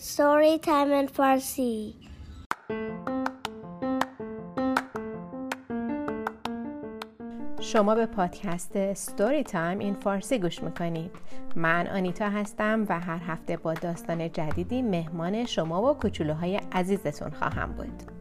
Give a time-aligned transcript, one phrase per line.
[0.00, 1.94] Story Time in Farsi.
[7.60, 11.10] شما به پادکست ستوری تایم این فارسی گوش می‌کنید.
[11.56, 17.72] من آنیتا هستم و هر هفته با داستان جدیدی مهمان شما و کوچولوهای عزیزتون خواهم
[17.72, 18.17] بود.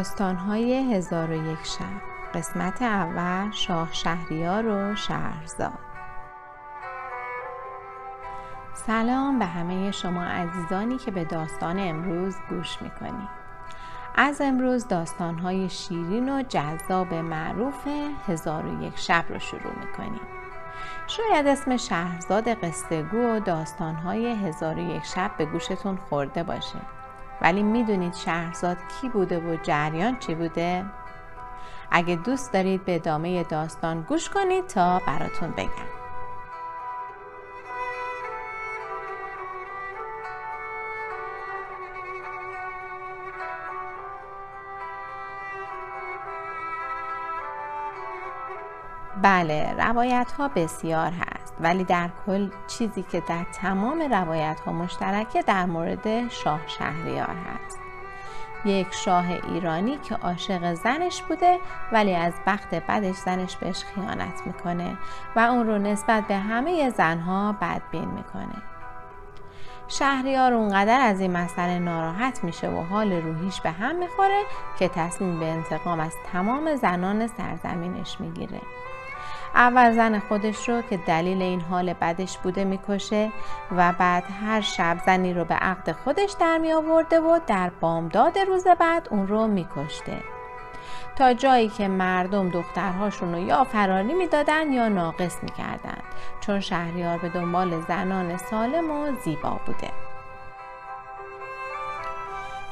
[0.00, 2.34] داستانهای هزار و یک شب.
[2.34, 5.78] قسمت اول شاه شهریار و شهرزاد.
[8.74, 13.28] سلام به همه شما عزیزانی که به داستان امروز گوش می‌کنید.
[14.16, 17.86] از امروز داستانهای شیرین و جذاب معروف
[18.28, 20.20] هزار و یک شب رو شروع می‌کنیم.
[21.06, 26.78] شاید اسم شهرزاد قصهگو و داستانهای هزار و یک شب به گوشتون خورده باشه.
[27.42, 30.84] ولی می‌دونید شهرزاد کی بوده و جریان چی بوده؟
[31.90, 35.90] اگه دوست دارید به ادامه داستان گوش کنید تا براتون بگم
[49.22, 55.42] بله روایت ها بسیار هست ولی در کل چیزی که در تمام روایت ها مشترکه
[55.42, 57.78] در مورد شاه شهریار هست.
[58.64, 61.58] یک شاه ایرانی که عاشق زنش بوده
[61.92, 64.98] ولی از بخت بدش زنش بهش خیانت می‌کنه
[65.36, 68.62] و اون رو نسبت به همه زنها بدبین می‌کنه.
[69.88, 74.42] شهریار اونقدر از این مسئله ناراحت میشه و حال روحیش به هم می‌خوره
[74.78, 78.60] که تصمیم به انتقام از تمام زنان سرزمینش می‌گیره.
[79.54, 83.32] اول زن خودش رو که دلیل این حال بدش بوده می‌کشه
[83.76, 88.38] و بعد هر شب زنی رو به عقد خودش در می آورده و در بامداد
[88.38, 90.16] روز بعد اون رو میکشته.
[91.16, 96.02] تا جایی که مردم دخترهاشون رو یا فراری می‌دادن یا ناقص می‌کردند
[96.40, 99.90] چون شهریار به دنبال زنان سالم و زیبا بوده.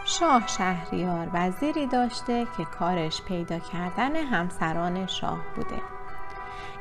[0.04, 5.97] شاه شهریار وزیری داشته که کارش پیدا کردن همسران شاه بوده.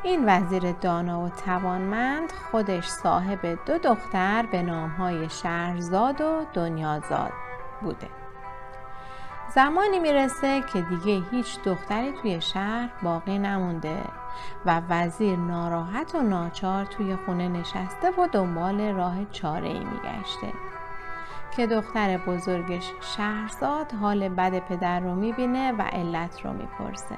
[0.03, 7.31] این وزیر دانا و توانمند خودش صاحب دو دختر به نامهای شهرزاد و دنیازاد
[7.81, 8.07] بوده.
[9.55, 14.03] زمانی می‌رسه که دیگه هیچ دختری توی شهر باقی نمونده
[14.65, 20.53] و وزیر ناراحت و ناچار توی خونه نشسته و دنبال راه چاره ای میگشته
[21.55, 27.15] که دختر بزرگش شهرزاد حال بد پدر رو می‌بینه و علت رو می‌پرسه.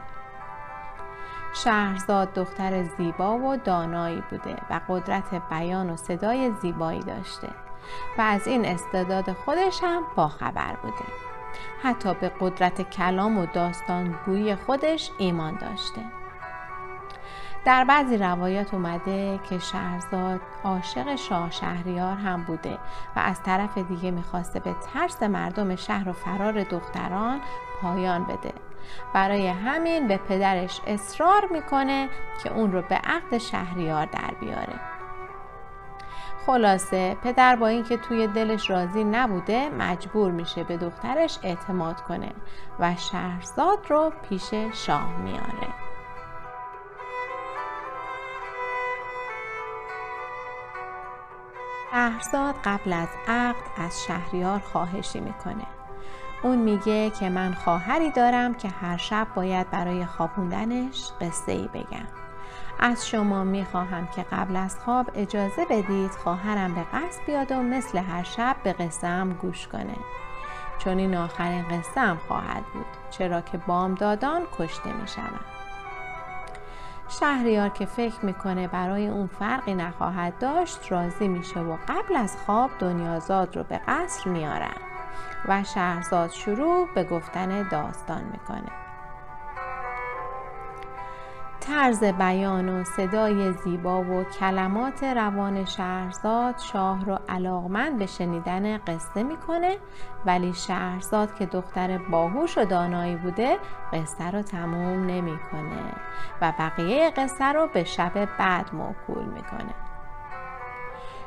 [1.53, 7.47] شهرزاد دختر زیبا و دانایی بوده و قدرت بیان و صدای زیبایی داشته
[8.17, 11.05] و از این استعداد خودش هم باخبر بوده.
[11.83, 16.01] حتی به قدرت کلام و داستانگویی خودش ایمان داشته.
[17.65, 22.77] در بعضی روایات اومده که شهرزاد عاشق شاه شهریار هم بوده
[23.15, 27.41] و از طرف دیگه می‌خواسته به ترس مردم شهر و فرار دختران
[27.81, 28.53] پایان بده.
[29.13, 32.09] برای همین به پدرش اصرار می‌کنه
[32.43, 34.79] که اون رو به عقد شهریار در بیاره.
[36.45, 42.31] خلاصه پدر با اینکه توی دلش راضی نبوده مجبور میشه به دخترش اعتماد کنه
[42.79, 45.67] و شهرزاد رو پیش شاه میاره.
[51.91, 55.78] شهرزاد قبل از عقد از شهریار خواهشی می‌کنه.
[56.43, 62.07] اون میگه که من خواهری دارم که هر شب باید برای خوابوندنش قصه ای بگم.
[62.79, 67.97] از شما می‌خواهم که قبل از خواب اجازه بدید خواهرم به قصد بیاد و مثل
[67.97, 69.95] هر شب به قصه گوش کنه.
[70.77, 75.45] چون این آخرین قصه هم خواهد بود چرا که بامدادان کشته می‌شوند.
[77.09, 82.71] شهریار که فکر می‌کنه برای اون فرقی نخواهد داشت راضی میشه و قبل از خواب
[82.79, 84.88] دنیازاد رو به قصر میارن
[85.47, 88.71] و شهرزاد شروع به گفتن داستان می‌کنه.
[91.59, 99.23] طرز بیان و صدای زیبا و کلمات روان شهرزاد شاه رو علاقمند به شنیدن قصه
[99.23, 99.77] می‌کنه
[100.25, 103.57] ولی شهرزاد که دختر باهوش و دانایی بوده
[103.93, 105.93] قصه رو تموم نمی‌کنه
[106.41, 109.88] و بقیه قصه رو به شب بعد موکول می‌کنه.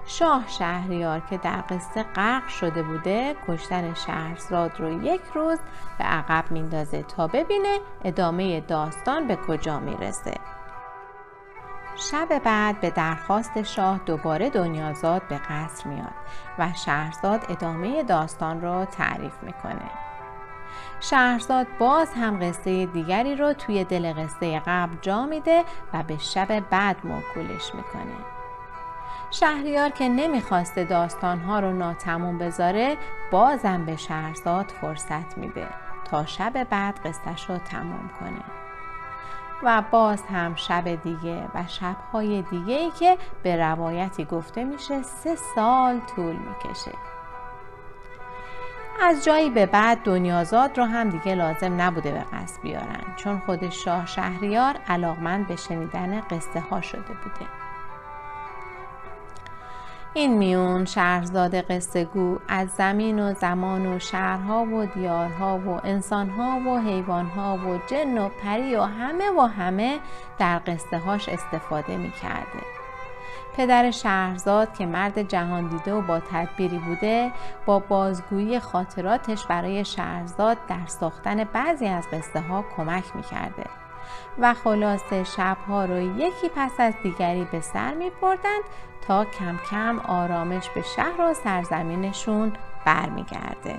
[0.07, 5.59] شاه شهریار که در قصه غرق شده بوده کشتن شهرزاد رو یک روز
[5.99, 10.35] به عقب میندازه تا ببینه ادامه داستان به کجا می‌رسه.
[11.97, 16.15] شب بعد به درخواست شاه دوباره دنیازاد به قصر میاد
[16.59, 19.91] و شهرزاد ادامه داستان را تعریف می‌کنه.
[21.01, 26.61] شهرزاد باز هم قصه دیگری رو توی دل قصه قبل جا میده و به شب
[26.71, 28.42] بعد موکولش می‌کنه.
[29.33, 32.97] شهریار که نمی‌خواسته داستانها رو ناتموم بذاره
[33.31, 35.67] بازم به شهرزاد فرصت میده
[36.05, 38.43] تا شب بعد قصتش رو تموم کنه.
[39.63, 45.37] و باز هم شب دیگه و شبهای دیگه ای که به روایتی گفته میشه سه
[45.55, 46.93] سال طول می‌کشه.
[49.03, 53.69] از جایی به بعد دنیازاد رو هم دیگه لازم نبوده به قصد بیارن چون خود
[53.71, 57.62] شاه شهریار علاقمند به شنیدن قصه ها شده بوده.
[60.15, 66.71] این میون شهرزاد قصه گو از زمین و زمان و شهرها و دیارها و انسانها
[66.71, 69.99] و حیوانها و جن و پری و همه و همه
[70.39, 72.63] در قصه هاش استفاده می کرده.
[73.57, 77.33] پدر شهرزاد که مرد جهان دیده و با تدبیری بوده
[77.67, 83.82] با بازگویی خاطراتش برای شهرزاد در ساختن بعضی از قصه ها کمک می کرده.
[84.39, 88.63] و خلاصه شبها رو یکی پس از دیگری به سر می بردند
[89.07, 92.53] تا کم کم آرامش به شهر و سرزمینشون
[92.85, 93.77] برمیگرده.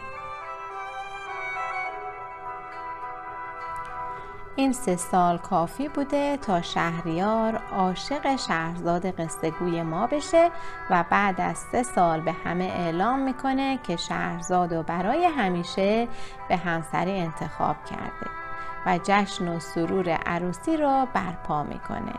[4.55, 10.49] این سه سال کافی بوده تا شهریار عاشق شهرزاد قصهگوی ما بشه
[10.89, 16.07] و بعد از سه سال به همه اعلام می‌کنه که شهرزاد و برای همیشه
[16.49, 18.42] به همسری انتخاب کرده
[18.85, 22.13] و جشن و سرور عروسی را برپا می‌کنه.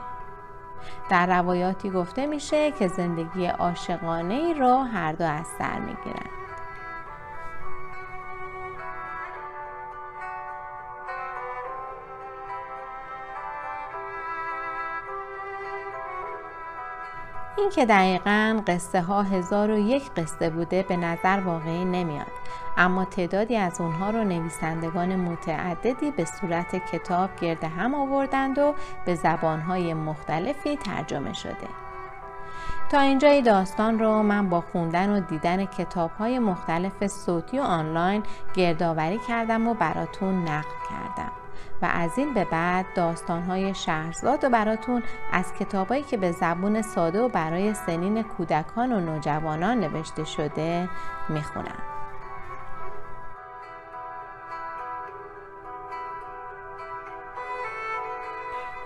[1.11, 6.44] در روایاتی گفته میشه که زندگی عاشقانه ای را هر دو از سر می‌گیرند
[17.57, 22.33] این که دقیقا قصه ها هزار و یک قصه بوده به نظر واقعی نمیاد.
[22.77, 28.75] اما تعدادی از اونها رو نویسندگان متعددی به صورت کتاب گرد هم آوردند و
[29.07, 31.69] به زبانهای مختلفی ترجمه شده.
[32.91, 38.23] تا اینجای داستان رو من با خوندن و دیدن کتاب های مختلف صوتی و آنلاین
[38.55, 41.44] گردآوری کردم و براتون نقل کردم.
[41.83, 45.03] و از این به بعد داستانهای شهرزاد و براتون
[45.33, 50.89] از کتابایی که به زبون ساده و برای سنین کودکان و نوجوانان نوشته شده
[51.29, 51.83] می‌خونم.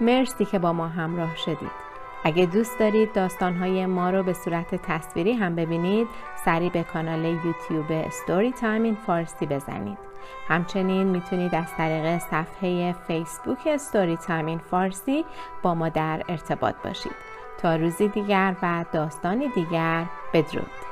[0.01, 1.89] مرسی که با ما همراه شدید.
[2.25, 6.09] اگه دوست دارید داستانهای ما رو به صورت تصویری هم ببینید
[6.45, 10.08] سری به کانال یوتیوب Storytime in Farsi بزنید
[10.49, 15.25] همچنین می‌تونید از طریق صفحه فیسبوک Storytime in Farsi
[15.63, 17.15] با ما در ارتباط باشید.
[17.59, 20.88] تا روزی دیگر و داستانی دیگر بدرود.